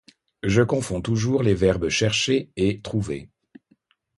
[0.41, 3.29] Je confonds toujours les verbes «chercher» et «trouver».